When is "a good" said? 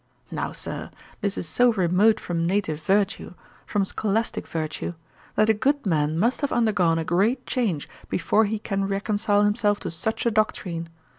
5.47-5.85